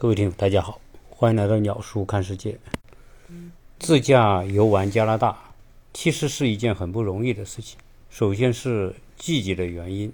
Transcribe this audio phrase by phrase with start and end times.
[0.00, 0.80] 各位听友，大家好，
[1.10, 2.56] 欢迎来到鸟叔看世界。
[3.80, 5.36] 自驾游玩加拿大，
[5.92, 7.76] 其实是一件很不容易的事情。
[8.08, 10.12] 首先是季节的原因，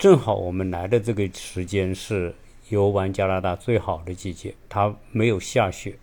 [0.00, 2.34] 正好我们来的这个时间是
[2.70, 5.96] 游玩加拿大最好的季节，它没有下雪，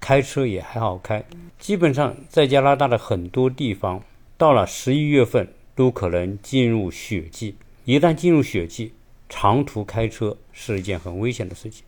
[0.00, 1.24] 开车也还好开。
[1.56, 4.02] 基本上在加拿大的很多地方，
[4.36, 5.46] 到了十一月份
[5.76, 7.54] 都可能进入雪季。
[7.84, 8.92] 一旦进入雪季，
[9.28, 11.84] 长途开车是一件很危险的事情。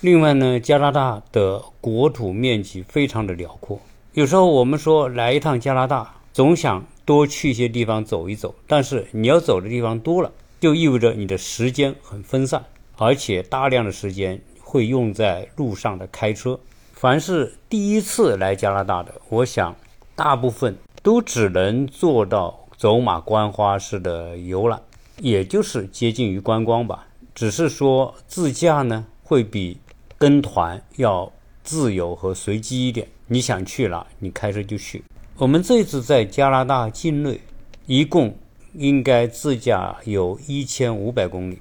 [0.00, 3.80] 另外呢，加拿大的国土面积非常的辽阔。
[4.12, 8.54] 有时候我们说来一趟加拿大，总想多去一些地方走一走。
[8.68, 10.30] 但是你要走的地方多了，
[10.60, 12.64] 就意味着你的时间很分散，
[12.96, 16.60] 而且大量的时间会用在路上的开车。
[16.92, 19.74] 凡是第一次来加拿大的，我想
[20.14, 24.80] 大部分都只能做到走马观花式的游览，
[25.16, 27.08] 也就是接近于观光吧。
[27.34, 29.78] 只是说自驾呢，会比。
[30.18, 31.32] 跟团要
[31.62, 35.04] 自由和随机一点，你想去哪，你开车就去。
[35.36, 37.40] 我们这次在加拿大境内，
[37.86, 38.36] 一共
[38.74, 41.58] 应该自驾有一千五百公里，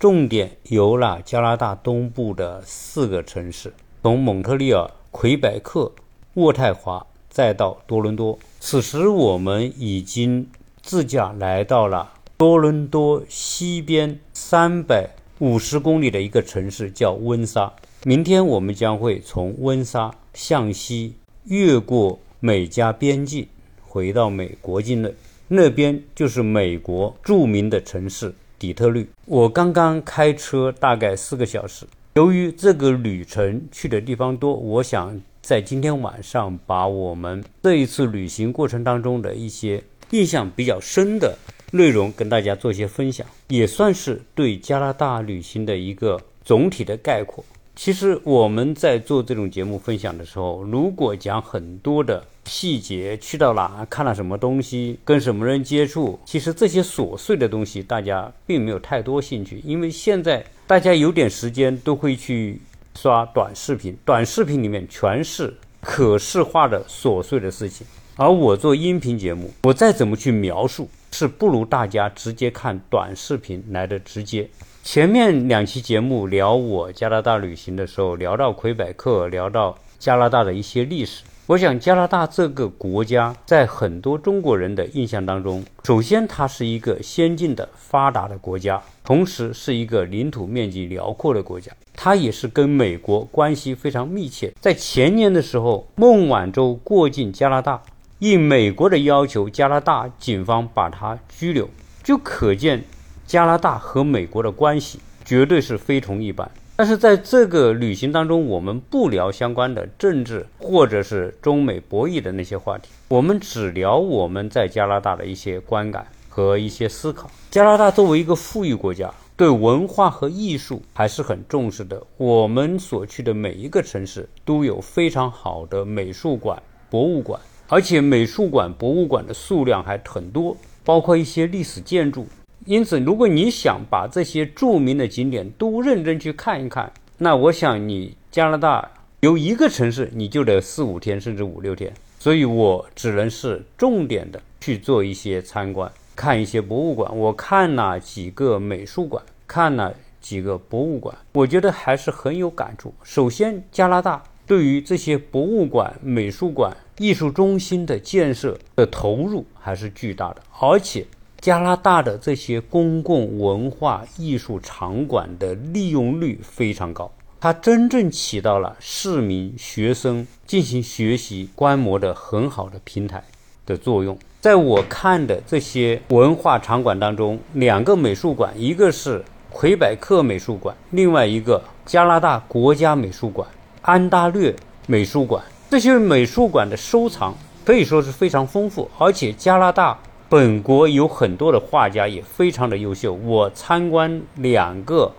[0.00, 5.92] 重点游了加拿大东部的四个城市，从蒙特利尔、魁北克、
[6.34, 8.36] 渥太华，再到多伦多。
[8.58, 10.48] 此时我们已经
[10.82, 17.72] 自驾来到了多伦多西边三百五十公里的一个城市，叫温莎。
[18.04, 23.46] 明天我们将会从温莎向西越过美加边境，
[23.86, 25.12] 回到美国境内，
[25.48, 29.06] 那边就是美国著名的城市底特律。
[29.26, 31.84] 我刚刚开车大概四个小时。
[32.14, 41.36] 由于这个旅程去的地方多，我想在今天晚上把我们这一次旅行过程当中的一些印象比较深的
[41.72, 47.44] 内容跟大家做一些分享，也算是对加拿大旅行的一个总体的概括。
[47.82, 62.60] 其实我们在做这种节目分享的时候，如果讲很多的细节，去到哪看了什么东西，跟什么人接触，其实这些琐碎的东西大家并没有太多兴趣，因为现在大家有点时间都会去
[62.96, 67.86] 刷短视频，短视频里面全是可视化的琐碎的事情，
[68.16, 74.46] 而我做音频节目，我再怎么去描述，是不如大家直接看短视频来的直接。
[74.82, 81.22] 前面两期节目聊我加拿大旅行的时候，聊到魁北克，聊到加拿大的一些历史。
[81.46, 91.70] 我想，加拿大这个国家在很多中国人的印象当中，首先它是一个先进的、发达的国家，同时是一个领土面积辽阔的国家。
[91.94, 94.52] 它也是跟美国关系非常密切。
[94.60, 97.82] 在前年的时候，孟晚舟过境加拿大，
[98.20, 101.68] 应美国的要求，加拿大警方把他拘留，
[102.02, 102.82] 就可见。
[103.30, 117.30] 加拿大和美国的关系绝对是非同一般，但是在这个旅行当中，我们不聊相关的政治或者是中美博弈的那些话题，我们只聊我们在加拿大的一些观感和一些思考。
[117.52, 122.02] 加拿大作为一个富裕国家，对文化和艺术还是很重视的。
[122.16, 132.26] 我们所去的每一个城市都有非常好的美术馆、博物馆，而且美术馆、博物馆的数量还很多，包括一些历史建筑。
[132.66, 138.90] 因此，如果你想把这些著名的景点都认真去看一看，那我想你加拿大
[139.20, 141.92] 有一个城市你就得四五天甚至五六天。
[142.18, 147.16] 所以我只能是重点的去做一些参观，看一些博物馆。
[147.16, 152.92] 我看了几个美术馆，看了几个博物馆，我觉得还是很有感触。
[153.02, 161.06] 首先，加拿大对于这些博物馆、美术馆、艺术中心的建设的投入还是巨大的，而且。
[161.40, 173.24] 加拿大的这些公共文化艺术场馆的利用率非常高，它真正起到了市民、学生进行学习、观摩的很好的平台
[173.64, 174.18] 的作用。
[174.42, 183.48] 在我看的这些文化场馆当中，两个美术馆，一个是魁北克美术馆，另外一个加拿大国家美术馆
[183.80, 184.54] 安大略
[184.86, 185.42] 美术馆。
[185.70, 187.34] 这些美术馆的收藏
[187.64, 189.98] 可以说是非常丰富，而且加拿大。
[190.30, 193.12] 本国有很多的画家也非常的优秀。
[193.12, 195.12] 我参观两个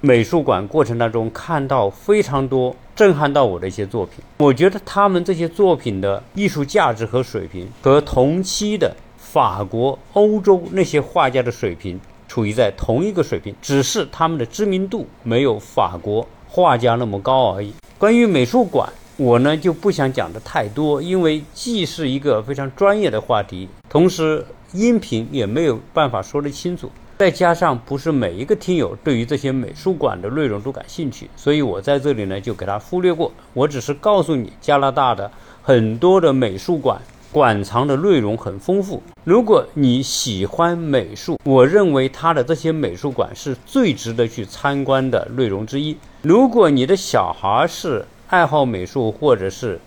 [0.00, 4.22] 美术馆过程当中，看到非常多震撼到我的一些作品。
[4.38, 17.74] 我觉得他们这些作品的艺术价值和水平，和同期的法国、欧洲那些画家的水平处于在同一个水平，只是他们的知名度没有法国画家那么高而已。
[17.98, 18.88] 关于美术馆。
[19.16, 26.90] 我呢就不想讲的太多，因为既是一个非常专业的话题，同时音频也没有办法说得清楚。
[27.16, 33.30] 再加上不是每一个听友对于这些美术馆的内容都感兴趣，所以我在这里呢就给他忽略过。
[33.52, 35.30] 我只是告诉你，加拿大的
[35.62, 37.00] 很多的美术馆
[37.30, 39.00] 馆藏的内容很丰富。
[39.22, 45.96] 如果你喜欢美术，我认为它的这些美术馆是最值得去参观的内容之一。
[46.22, 49.80] 如果你的小孩是爱好美术或者是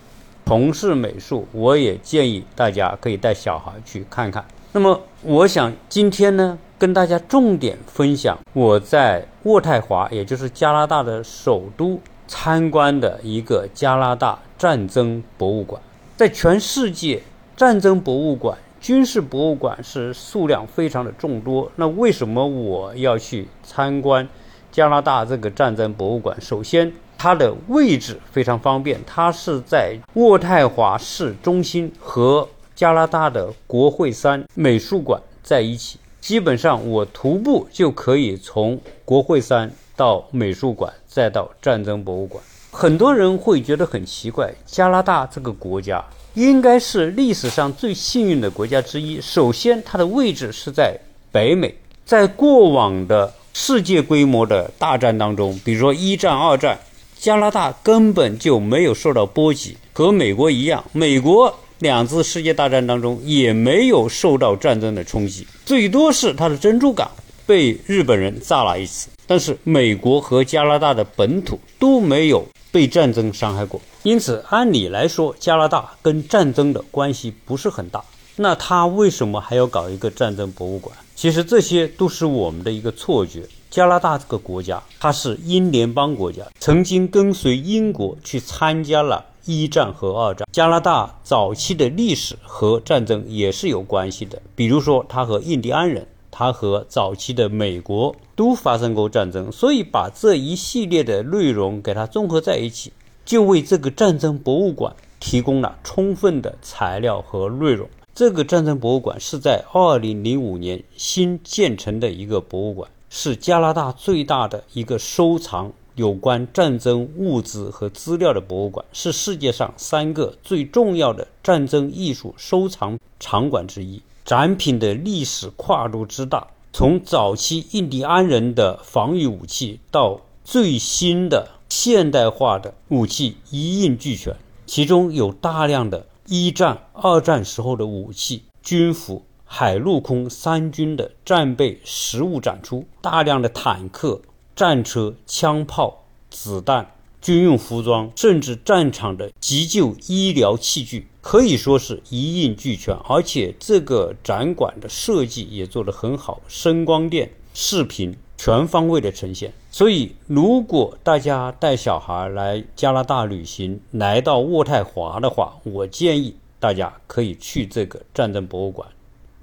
[0.46, 4.44] 从事美术，我也建议大家可以带小孩去看看。
[4.72, 6.58] 那么，我想今天呢。
[6.78, 15.82] 跟大家重点分享我在渥太华，也就是加拿大的首都参观的一个加拿大战争博物馆。
[16.16, 17.20] 在全世界，
[17.56, 21.68] 战争博物馆、军事博物馆是数量非常的众多。
[21.74, 24.28] 那为什么我要去参观
[24.70, 26.40] 加拿大这个战争博物馆？
[26.40, 35.98] 首先，它的位置非常方便，它是在渥太华市中心，和加拿大的国会山美术馆在一起。
[36.20, 42.42] 基本上我徒步就可以从国会山到美术馆，再到战争博物馆。
[42.70, 46.04] 很多人会觉得很奇怪，加拿大这个国家
[46.34, 49.20] 应该是历史上最幸运的国家之一。
[49.20, 50.96] 首先，它的位置是在
[51.32, 51.74] 北美，
[52.04, 56.78] 在过往的世界规模的大战当中，比如说一战、二战，
[57.18, 61.54] 加拿大根本就没有受到波及，和美国一样，美国。
[61.80, 67.08] 两次世界大战当中也没有受到战争的冲击，最多是它的珍珠港
[67.46, 78.02] 被日本人炸了一次，但是美国和加拿大的本土都没有被战争伤害过，因此按理来说，加拿大跟战争的关系不是很大。
[78.34, 80.96] 那他为什么还要搞一个战争博物馆？
[81.14, 83.42] 其实这些都是我们的一个错觉。
[83.70, 89.24] 加拿大这个国家，它是英联邦国家，曾经跟随英国去参加了。
[89.50, 94.42] 一战和二战，加拿大早期的历史和战争也是有关系的。
[94.54, 99.50] 比如说，它和印第安人，它和早期的美国都发生过战争。
[99.50, 102.92] 所以，把这一系列的内容给它综合在一起，
[103.24, 107.88] 就为这个战争博物馆提供了充分的材料和内容。
[108.14, 115.72] 这个战争博物馆是在2005年新建成的一个博物馆，是加拿大最大的一个收藏。
[115.94, 124.00] 有关战争物资和资料的博物馆是世界上三个最重要的战争艺术收藏场馆之一。
[124.24, 134.36] 展品的历史跨度之大，从早期印第安人的防御武器到最新的现代化的武器一应俱全。
[134.66, 144.20] 其中有大量的一战、二战时候的武器、军服、海陆空三军的战备实物展出，大量的坦克。
[144.54, 152.92] 战车、枪炮、子弹、军用服装，甚至战场的急救医疗器具，可以说是一应俱全。
[153.08, 159.52] 而且这个展馆的设计也做得很好，声光电、视频全方位的呈现。
[159.70, 168.88] 所以，如果大家带小孩来加拿大旅行，来到渥太华的话，我建议大家可以去这个战争博物馆，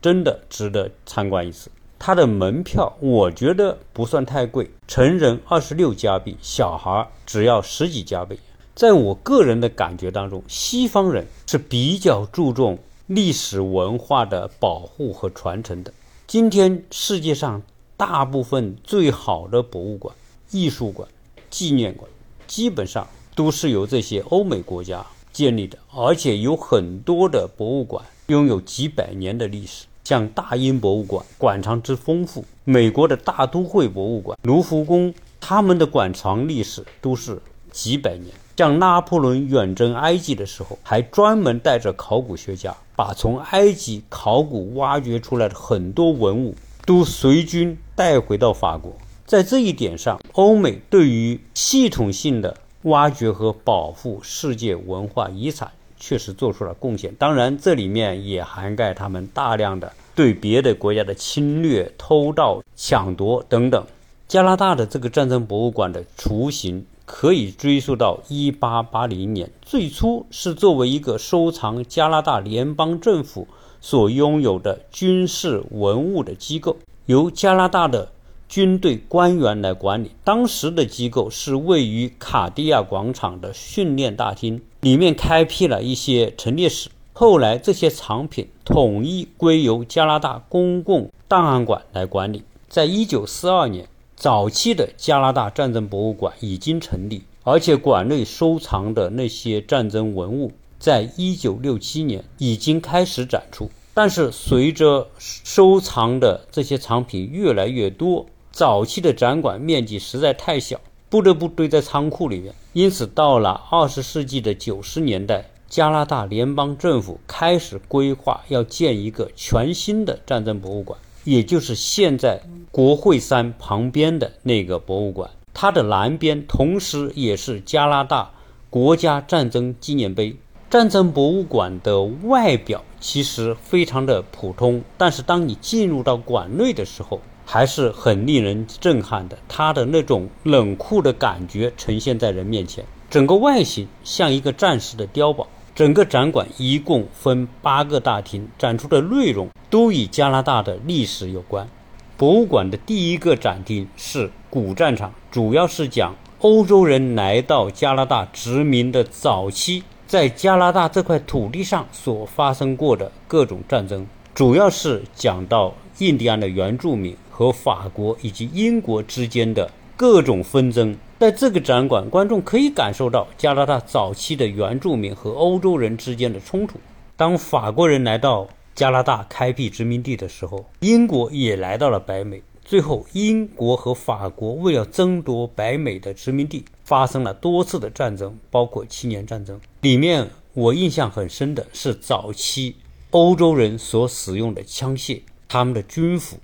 [0.06, 1.72] 真的值得参观一次。
[1.98, 8.40] 它的门票我觉得不算太贵，成人二十六加币，小孩只要十几加币。
[8.76, 15.92] 在我个人的感觉当中，西方人是比较注重历史文化的保护和传承的。
[16.28, 17.64] 今天世界上
[17.98, 20.16] 大部分最好的博物馆、
[20.52, 21.10] 艺术馆、
[21.50, 22.08] 纪念馆，
[22.46, 25.04] 基本上都是由这些欧美国家
[25.34, 29.88] 建立的，而且有很多的博物馆拥有几百年的历史。
[30.06, 38.32] 像大英博物馆馆藏之丰富，美国的大都会博物馆、卢浮宫，他们的馆藏历史都是几百年。
[38.56, 48.96] 像拿破仑远征埃及的时候，还专门带着考古学家，把从埃及考古挖掘出来的很多文物都随军带回到法国。
[49.26, 55.72] 在这一点上，欧美对于系统性的挖掘和保护世界文化遗产。
[55.98, 63.86] 确实做出了贡献，当然这里面也涵盖他们大量的对别的国家的侵略、偷盗、抢夺等等。
[64.28, 73.48] 加拿大的这个战争博物馆的雏形可以追溯到1880年，最初是作为一个收藏加拿大联邦政府
[73.80, 78.12] 所拥有的军事文物的机构，由加拿大的。
[78.48, 80.12] 军队官员来管理。
[80.24, 86.92] 当时的机构是位于卡地亚广场的训练大厅，里面开辟了一些陈列室。
[87.12, 92.44] 后来，这些藏品统一归由加拿大公共档案馆来管理。
[92.70, 103.72] 在一九四二年，早期的加拿大战争博物馆已经成立，而且馆内收藏的那些战争文物，在一九六七年已经开始展出。
[103.96, 112.54] 但是随着收藏的这些藏品越来越多，早期的展馆面积实在太小，不得不堆在仓库里面。
[112.74, 125.30] 因此，到了二十世纪的九十年代，加拿大联邦政府开始规划要建一个全新的战争博物馆，也就是现在国会山旁边的那个博物馆。
[125.54, 128.32] 它的南边同时也是加拿大
[128.70, 130.36] 国家战争纪念碑。
[130.70, 139.38] 战争博物馆的外表其实非常的普通，但是当你进入到馆内的时候，还是很令人震撼的。
[139.48, 145.48] 它的那种冷酷的感觉呈现在人面前，整个外形像一个战士的碉堡。
[145.76, 151.68] 整个展馆一共分八个大厅，展出的内容都与加拿大的历史有关。
[152.16, 170.96] 博物馆的第一个展厅是古战场，主要是讲欧洲人来到加拿大殖民的早期，在加拿大这块土地上所发生过的各种战争，主要是讲到印第安的原住民和法国以及英国之间的各种纷争。
[171.20, 176.80] 在这个展馆，观众可以感受到加拿大早期的原住民和欧洲人之间的冲突。
[177.18, 182.42] 当法国人来到加拿大开辟殖民地的时候，英国也来到了北美。
[182.64, 189.60] 最后，英国和法国为了争夺北美的殖民地，发生了多次的战争，包括七年战争。
[189.82, 192.78] 里面我印象很深的是早期
[193.12, 196.38] 欧洲人所使用的枪械、他们的军服、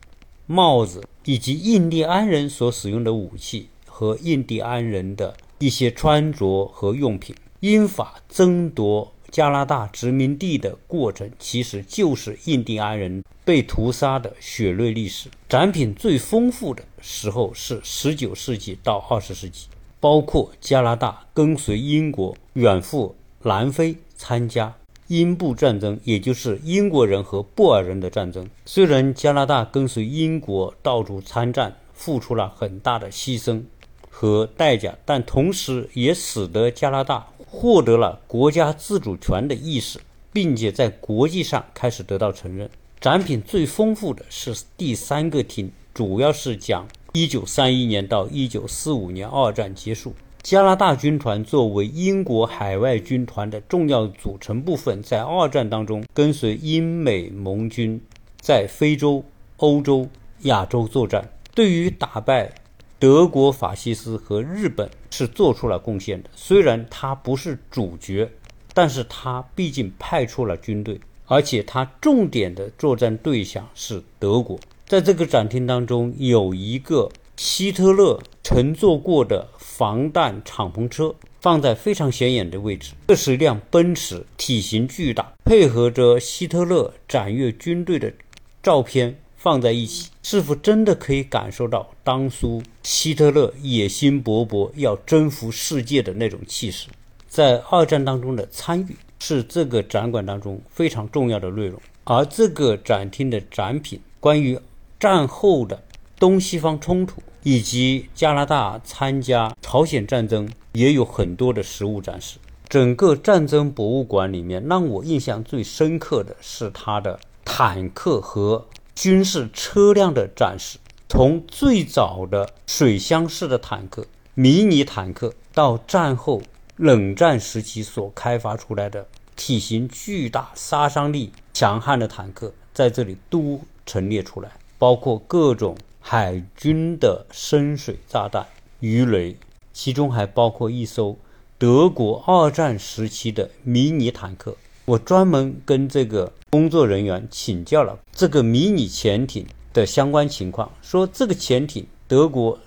[0.52, 7.36] 帽子，以及印第安人所使用的武器和印第安人的一些穿着和用品。
[7.62, 9.14] 英法争夺。
[9.32, 15.30] 加拿大殖民地的过程，其实就是印第安人被屠杀的血泪历史。
[15.48, 19.68] 展品最丰富的时候是十九世纪到二十世纪，
[20.02, 24.76] 包括加拿大跟随英国远赴南非参加
[25.12, 28.50] 英布战争，也就是英国人和布尔人的战争。
[28.66, 33.62] 虽然加拿大跟随英国到处参战，付出了很大的牺牲
[34.10, 37.28] 和代价，但同时也使得加拿大。
[37.46, 40.00] 获得了国家自主权的意识，
[40.32, 42.70] 并且在国际上开始得到承认。
[43.02, 58.02] 展品最丰富的是第三个厅，主要是讲1931年到1945年二战结束，加拿大军团作为英国海外军团的重要组成部分，在二战当中跟随英美盟军
[58.40, 59.24] 在非洲、
[59.58, 60.08] 欧洲、
[60.42, 62.52] 亚洲作战，对于打败。
[62.98, 68.30] 德国法西斯和日本是做出了贡献的，虽然他不是主角，
[68.76, 74.60] 但是他毕竟派出了军队，而且他重点的作战对象是德国。
[74.86, 79.48] 在这个展厅当中，有一个希特勒乘坐过的
[79.82, 82.94] 防弹敞篷车，放在非常显眼的位置。
[83.08, 88.14] 这是一辆奔驰，体型巨大，配合着希特勒展阅军队的
[88.62, 89.18] 照片。
[89.36, 96.88] 放在一起，是否真的可以感受到当初希特勒野心勃勃要征服世界的那种气势？
[97.28, 101.82] 在二战当中的参与是这个展馆当中非常重要的内容。
[102.04, 104.60] 而这个展厅的展品，关于
[105.00, 105.84] 战后的
[106.20, 112.38] 东西方冲突以及加拿大参加朝鲜战争，也有很多的实物展示。
[112.68, 118.68] 整个战争博物馆里面，让我印象最深刻的是它的坦克和。
[118.94, 120.78] 军事车辆的展示，
[121.10, 124.06] 从最早的水箱式的坦克、
[124.36, 126.42] 迷你坦克，到战后
[126.76, 138.46] 冷战时期所开发出来的体型巨大、杀伤力强悍的坦克，在这里都陈列出来，包括各种海军的深水炸弹、
[138.82, 139.38] 鱼雷，
[139.72, 141.18] 其中还包括一艘
[141.58, 144.58] 德国二战时期的迷你坦克。
[144.86, 152.60] 我专门跟这个工作人员请教了这个迷你潜艇的相关情况，说这个潜艇德国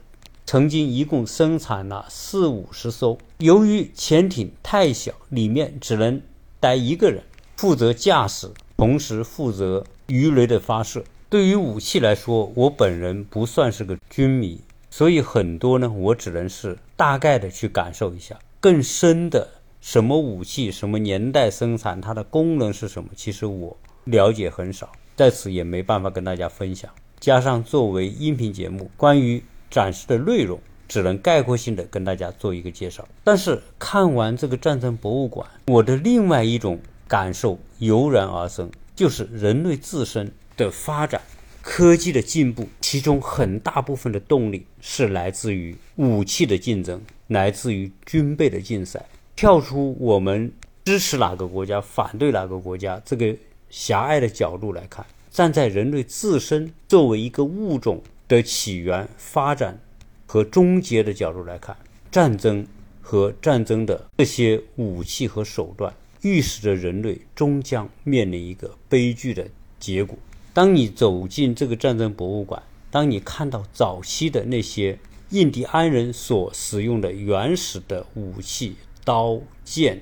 [0.46, 6.22] 曾经一共生产了四五十艘，由于潜艇太小，里面只能
[6.60, 7.22] 待一个人
[7.56, 11.04] 负责驾驶，同时负责鱼雷的发射。
[11.34, 19.48] 对于武器来说，我本人不算是个军迷，所以很多呢，我只能是大概的去感受一下，更深的。
[19.80, 23.10] 什么武器，什么年代生产，它的功能是什么？
[23.16, 26.88] 其实我了解很少，在此也没办法跟大家分享。
[27.18, 33.04] 加上作为音频节目，关于展示的内容，只能概括性的跟大家做一个介绍。
[33.24, 41.20] 但是看完这个战争博物馆，我的另外一种感受油然而生，就是人类自身的发展、
[41.62, 49.04] 科技的进步，其中很大部分的动力是来自于武器的竞争，来自于军备的竞赛。
[49.36, 50.52] 跳出我们
[50.84, 53.34] 支持哪个国家、反对哪个国家这个
[53.68, 59.80] 狭隘的角度来看，站在人类自身作为一个物种的起源、发展
[60.26, 61.76] 和终结的角度来看，
[62.12, 62.64] 战争
[63.02, 65.92] 和战争的这些武器和手段，
[66.22, 69.44] 预示着人类终将面临一个悲剧的
[69.80, 70.16] 结果。
[70.54, 80.00] 当你走进这个战争博物馆，当你看到早期的那些印第安人所使用的原始的武器，刀剑、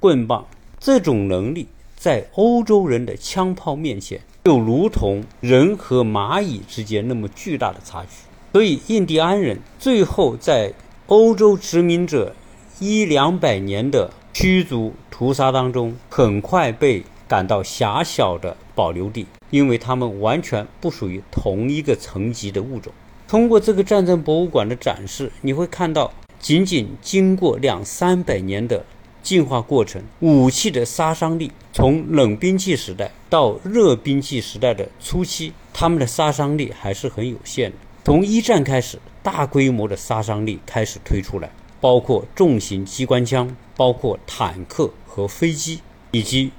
[0.00, 0.46] 棍棒，
[0.78, 8.08] 这种能力在欧洲人的枪炮面前，就如同人和蚂蚁之间那么巨大的差距。
[8.54, 10.72] 所以，印第安人最后在
[11.08, 12.34] 欧洲殖民者
[12.78, 22.92] 一两百年的驱逐屠杀当中，很快被赶到狭小的保留地，因为它们完全不属于同一个层级的物种。
[23.28, 26.12] 通过这个战争博物馆的展示，你会看到。
[26.40, 28.82] 仅仅经过两三百年的
[29.22, 37.76] 进化过程，武器的杀伤力从冷兵器时代到热兵器时代的初期，他们的杀伤力还是很有限的。
[38.06, 45.80] 从一战开始，大规模的杀伤力开始推出来，包括重型机关枪，包括坦克和飞机，
[46.12, 46.50] 以及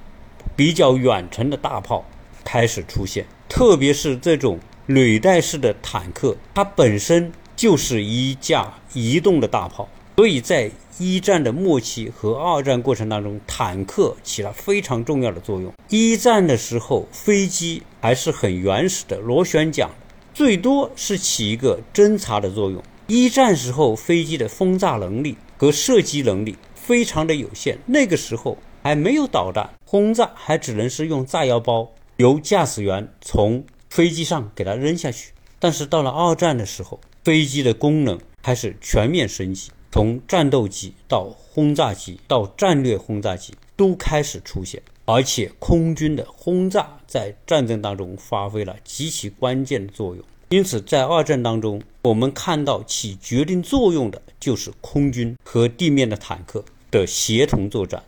[0.55, 2.05] 比较远程的大炮
[2.43, 3.25] 开始出现。
[3.49, 7.31] 特别是这种履带式的坦克，它本身。
[7.53, 15.71] 就是一架移动的大炮，所以在一战的末期和二战过程当中，坦克起了非常重要的作用。
[15.89, 19.87] 一战的时候，飞机还是很原始的螺旋桨，
[20.33, 22.81] 最多是起一个侦察的作用。
[23.05, 35.31] 一战时候，飞机的轰炸能力和射击能力非常的有限，那个时候还没有导弹，轰炸还只能是用炸药包，由驾驶员从飞机上给它扔下去。
[35.59, 50.25] 但是到了二战的时候，飞机的功能开始全面升级，从战斗机到轰炸机到战略轰炸机都开始出现，而且空军的轰炸在战争当中发挥了极其关键的作用。
[50.49, 58.03] 因此，在二战当中，我们看到起决定作用的就是空军和地面的坦克的协同作战，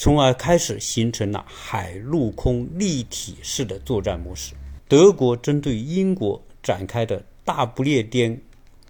[0.00, 4.54] 从而开始形成了海陆空立体式的作战模式。
[4.88, 7.22] 德国针对英国展开的。
[7.42, 8.40] 大不列颠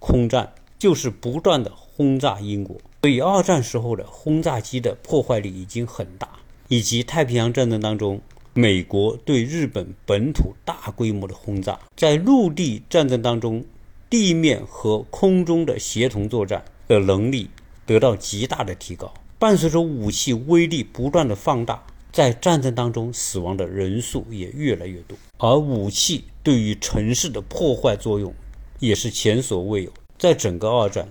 [0.01, 6.29] 空战就是不断的轰炸英国，所以二战时候的轰炸机的破坏力已经很大，
[6.69, 8.21] 以及太平洋战争当中
[8.53, 13.65] 美国对日本本土大规模的轰炸，在陆地战争当中，
[14.11, 17.49] 地面和空中的协同作战的能力
[17.87, 28.33] 得到极大的提高，伴随着武器威力不断的放大，在战争当中死亡的人数也越来越多，而武器对于城市的破坏作用。
[28.81, 29.93] 也是前所未有。
[30.19, 31.07] 在整个二战，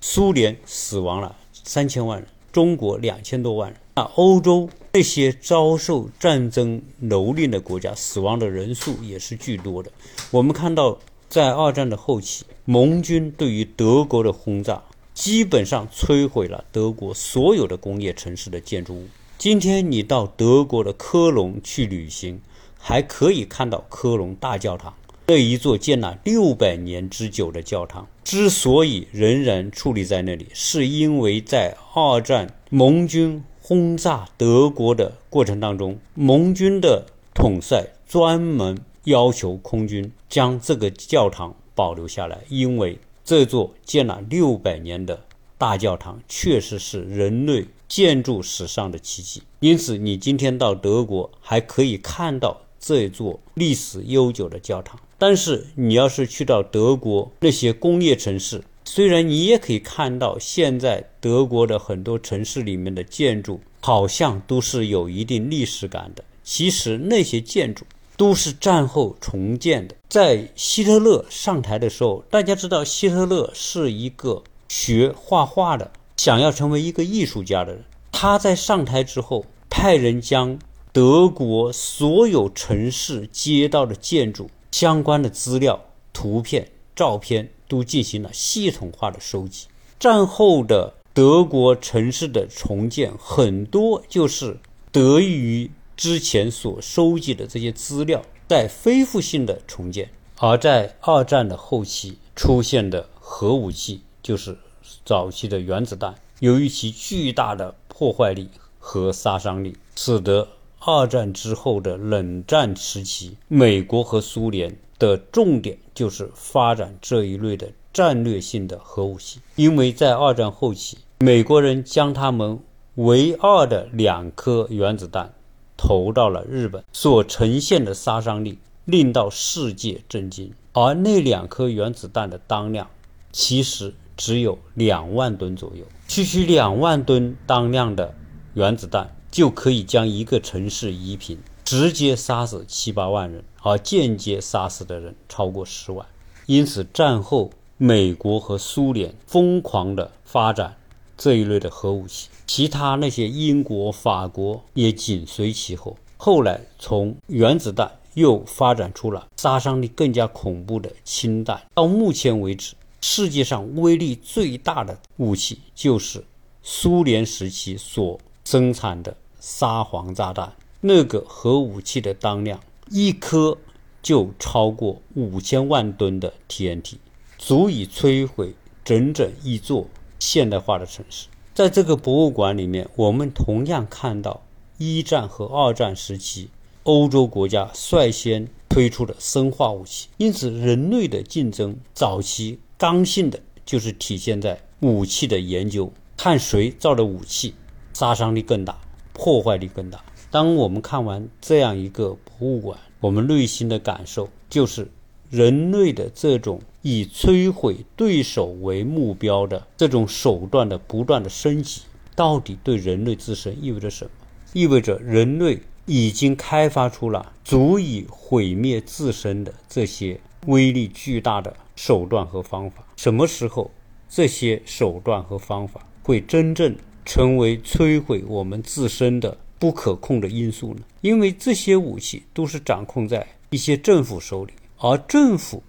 [0.00, 3.80] 苏联死亡了三千万人，中国两千多万人。
[3.96, 9.90] 那欧洲那些遭受战争蹂躏的国家，死亡的人数也是巨多的。
[10.30, 14.84] 我们看到，在二战的后期，盟军对于德国的轰炸，
[15.18, 19.08] 基本上摧毁了德国所有的工业城市的建筑物。
[19.36, 22.40] 今天你到德国的科隆去旅行，
[22.78, 24.94] 还可以看到科隆大教堂。
[25.26, 37.04] 这一座建了六百年之久的教堂，之所以仍然矗立在那里，是因为在二战盟军轰炸德国的过程当中，盟军的
[37.34, 42.96] 统帅专门要求空军将这个教堂保留下来，因为
[43.28, 45.22] 这座建了六百年的
[45.58, 49.42] 大教堂确实是人类建筑史上的奇迹。
[49.60, 54.98] 因此，你今天到德国还可以看到这座历史悠久的教堂。
[55.18, 67.84] 但是你要是去到德国那些工业城市，虽然你也可以看到现在德国的很多城市里面的建筑好像都是有一定历史感的，其实那些建筑
[68.18, 69.94] 都是战后重建的。
[70.10, 77.84] 在希特勒上台的时候，大家知道希特勒是一个学画画的，想要成为一个艺术家的人。
[78.12, 80.58] 他在上台之后，派人将
[80.92, 84.50] 德国所有城市街道的建筑。
[84.70, 89.66] 相关的资料、图片、照片都进行了系统化的收集。
[89.98, 94.58] 战后的德国城市的重建，很多就是
[94.92, 100.08] 得益于之前所收集的这些资料，在恢复性的重建。
[100.38, 104.56] 而在二战的后期出现的核武器，就是
[105.04, 110.46] 早期的原子弹，由于其巨大的破坏力和杀伤力，使得
[110.78, 122.60] 二战之后的冷战时期，美国和苏联的重点就是发展这一类的战略性的核武器，因为在二战后期，美国人将他们
[122.94, 125.34] 唯二的两颗原子弹
[125.78, 130.52] 投到了日本，所呈现的杀伤力令到世界震惊。
[130.74, 132.90] 而那两颗原子弹的当量，
[133.32, 135.84] 其实只有两万吨左右。
[136.06, 138.14] 区区两万吨当量的
[138.54, 146.06] 原子弹，就可以将一个城市夷平，直接杀死七八万人，而间接杀死的人超过十万。
[146.46, 150.76] 因此，战后美国和苏联疯狂地发展
[151.18, 155.98] 这一类的核武器，其他那些英国、法国也紧随其后。
[156.16, 157.92] 后来，从原子弹。
[158.14, 161.62] 又发展出了杀伤力更加恐怖的氢弹。
[161.74, 166.24] 到目前为止，世界上威力最大的武器就是
[166.60, 170.52] 苏联时期所生产的沙皇炸弹。
[170.80, 172.58] 那个核武器的当量，
[172.90, 173.56] 一颗
[174.02, 176.96] 就超过五千万吨的 TNT，
[177.36, 178.52] 足以摧毁
[178.84, 179.86] 整整一座
[180.18, 181.26] 现代化的城市。
[181.54, 184.42] 在这个博物馆里面，我们同样看到
[184.76, 186.50] 一战和二战时期。
[186.84, 197.52] 欧洲国家率先推出的生化武器，因此人类的竞争早期刚性的就是体现在武器的研究，看谁造的武器
[197.92, 198.78] 杀伤力更大，
[199.12, 200.02] 破坏力更大。
[200.30, 204.90] 当我们看完这样一个博物馆，我们内心的感受就是
[205.28, 211.82] 人类的这种以摧毁对手为目标的这种手段的不断的升级，
[212.14, 214.10] 到底对人类自身意味着什么？
[214.52, 215.60] 意味着人类。
[215.90, 222.86] 已经开发出了足以毁灭自身的这些威力巨大的手段和方法。
[222.94, 223.70] 什么时候
[224.06, 230.82] 这些手段和方法会真正成为摧毁我们自身的不可控的因素呢？
[231.00, 235.62] 因为这些武器都是掌控在一些政府手里，而政府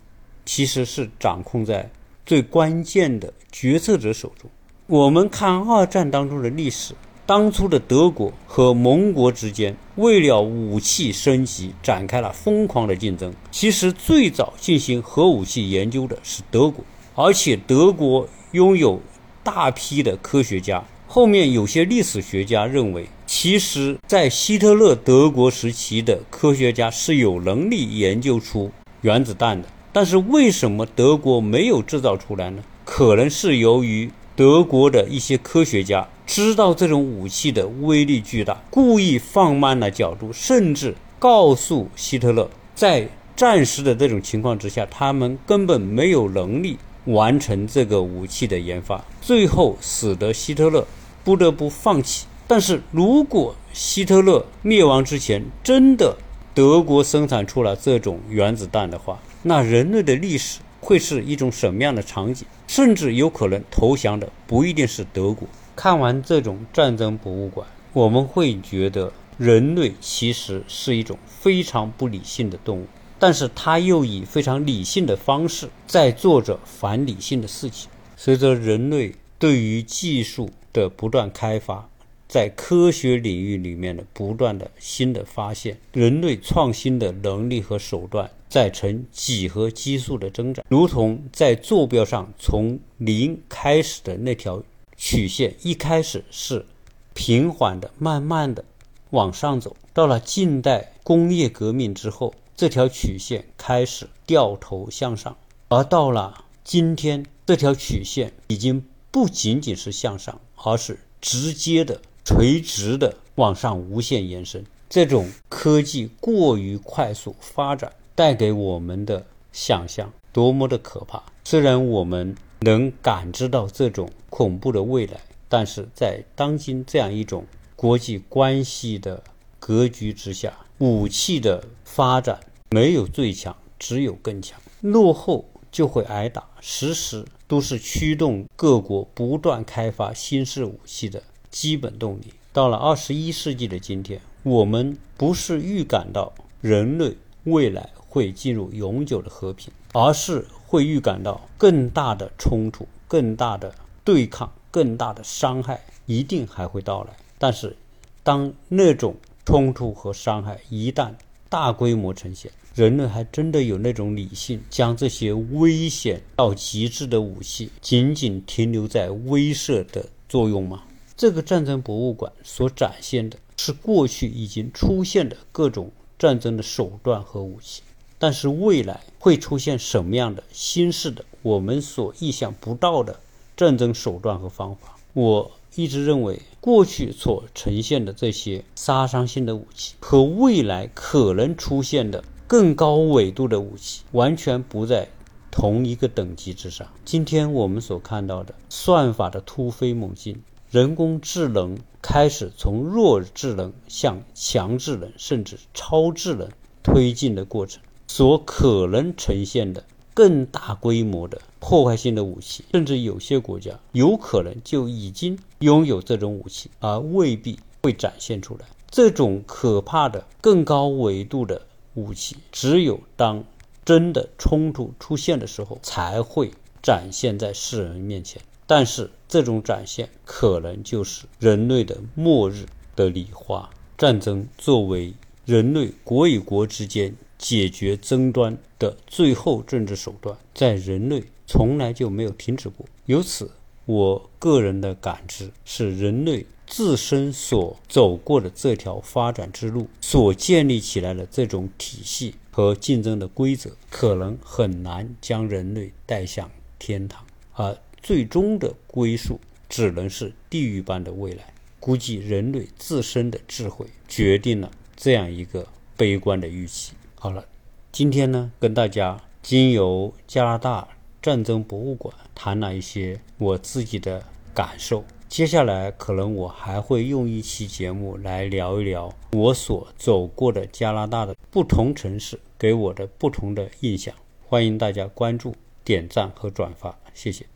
[0.51, 1.87] 其实是掌控在
[2.25, 4.49] 最关键的决策者手中。
[4.87, 6.95] 我们看二战当中的历史。
[7.27, 13.31] 当初的德国和盟国之间，为了武器升级，展开了疯狂的竞争。
[13.51, 16.83] 其实，最早进行核武器研究的是德国，
[17.13, 18.99] 而且德国拥有
[19.43, 20.83] 大批的科学家。
[21.05, 32.63] 后面有些历史学家认为，其实，在希特勒德国时期的科学家是有能力研究出原子弹的，但是为什么德国没有制造出来呢？
[32.85, 36.07] 可能是由于德国的一些科学家。
[36.25, 50.85] 知道这种武器的威力巨大，故意放慢了角度，甚至告诉希特勒，在战时的这种情况之下，他们根本没有能力完成这个武器的研发，最后使得希特勒
[51.23, 52.27] 不得不放弃。
[52.47, 56.15] 但是如果希特勒灭亡之前真的
[56.53, 62.45] 德国生产出了这种原子弹的话，那人类的历史会是一种什么样的场景？
[62.67, 65.47] 甚至有可能投降的不一定是德国。
[65.75, 72.85] 看完这种战争博物馆，我们会觉得人类其实是一种非常不理性的动物，
[73.17, 77.89] 但是它又以非常理性的方式在做着反理性的事情。
[78.17, 81.87] 随着人类对于技术的不断开发，
[82.27, 94.61] 在科学领域里面的不断的新的发现，人类创新的能力和手段在呈几何基数的增长，如同在坐标上从零开始的那条。
[95.01, 96.65] 曲线一开始是
[97.13, 98.65] 平缓的、慢慢的
[99.11, 105.37] 往上走，到了近代工业革命之后，这条曲线开始掉头向上，
[105.69, 114.65] 而到了今天，这条曲线已经不仅仅是向上，而是直接的、垂直的往上无限延伸。
[114.89, 121.23] 这种科技过于快速发展，带给我们的想象多么的可怕！
[121.45, 122.35] 虽然我们。
[122.61, 127.45] 能感知到这种恐怖的未来，但是在当今这样一种
[127.77, 129.23] 国际关系的
[129.59, 132.37] 格局之下，武器的发展
[132.71, 134.59] 没有最强，只有更强。
[134.81, 142.33] 落后就会挨打，时时都是驱动各国不断开发新式武器的基本动力。
[142.51, 150.45] 到了二十一世纪的今天，我们不是预感到人类未来会进入永久的和平，而是。
[150.71, 157.17] 会预感到更大的冲突、更大的对抗、更大的伤害一定还会到来。
[157.39, 157.75] 但是，
[158.21, 161.11] 当那种冲突和伤害一旦
[161.49, 170.83] 大规模呈现，人类还真的有那种理性，将这些危险到极致的武器仅仅停留在威慑的作用吗？
[171.17, 177.81] 这个战争博物馆所展现的是过去已经出现的各种战争的手段和武器。
[178.19, 183.19] 但是未来会出现什么样的新式的、我们所意想不到的
[183.57, 184.97] 战争手段和方法？
[185.13, 195.07] 我一直认为，过去所呈现的这些杀伤性的武器和未来可能出现的更高纬度的武器，完全不在
[195.49, 196.87] 同一个等级之上。
[197.05, 206.49] 今天我们所看到的算法的突飞猛进，人工智能开始从弱智能向强智能甚至超智能
[206.83, 209.85] 推进的过程，所可能呈现的。
[210.11, 218.65] 更大规模的破坏性的武器，甚至有些国家有可能就已经拥有这种武器，而未必会展现出来。
[218.91, 221.61] 这种可怕的、更高维度的
[221.93, 223.45] 武器，只有当
[223.85, 226.51] 真的冲突出现的时候，才会
[226.83, 228.41] 展现在世人面前。
[228.67, 233.69] 但是，这种展现可能就是人类的末日的礼花。
[233.97, 235.13] 战争作为
[235.45, 237.15] 人类国与国之间。
[237.39, 242.85] 解决争端的最后政治手段，在人类从来就没有停止过。
[243.07, 243.49] 由此，
[243.85, 261.53] 我个人的感知是，人类自身所走过的这条发展之路，所建立起来的这种体系和竞争的规则，可能很难将人类带向天堂，而最终的归宿只能是地狱般的未来。
[261.79, 266.91] 估计人类自身的智慧决定了这样一个悲观的预期。
[267.21, 267.43] 好了，
[267.91, 270.87] 今天呢，跟大家经由加拿大
[271.21, 275.03] 战争博物馆谈了一些我自己的感受。
[275.27, 284.15] 接下来可能我还会用一期节目来聊一聊我所走过的加拿大的不同城市给我的不同的印象。
[284.47, 285.53] 欢迎大家关注、
[285.83, 287.49] 点赞和转发，谢谢。